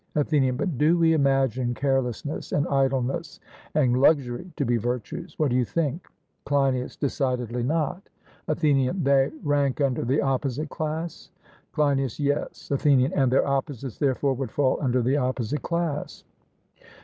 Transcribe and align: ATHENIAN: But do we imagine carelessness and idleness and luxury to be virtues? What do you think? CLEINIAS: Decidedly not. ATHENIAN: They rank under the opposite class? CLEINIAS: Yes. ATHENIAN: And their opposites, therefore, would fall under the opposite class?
ATHENIAN: 0.15 0.57
But 0.57 0.79
do 0.79 0.97
we 0.97 1.13
imagine 1.13 1.75
carelessness 1.75 2.51
and 2.53 2.67
idleness 2.69 3.39
and 3.75 4.01
luxury 4.01 4.51
to 4.55 4.65
be 4.65 4.75
virtues? 4.77 5.37
What 5.37 5.51
do 5.51 5.55
you 5.55 5.63
think? 5.63 6.07
CLEINIAS: 6.45 6.95
Decidedly 6.95 7.61
not. 7.61 8.09
ATHENIAN: 8.47 9.03
They 9.03 9.31
rank 9.43 9.79
under 9.79 10.03
the 10.03 10.19
opposite 10.23 10.69
class? 10.69 11.29
CLEINIAS: 11.73 12.19
Yes. 12.19 12.71
ATHENIAN: 12.71 13.13
And 13.13 13.31
their 13.31 13.45
opposites, 13.47 13.99
therefore, 13.99 14.33
would 14.33 14.49
fall 14.49 14.79
under 14.81 15.03
the 15.03 15.17
opposite 15.17 15.61
class? 15.61 16.23